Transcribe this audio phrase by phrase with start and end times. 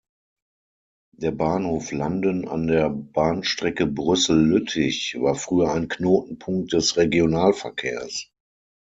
[1.15, 8.31] Der Bahnhof Landen an der Bahnstrecke Brüssel–Lüttich war früher ein Knotenpunkt des Regionalverkehrs.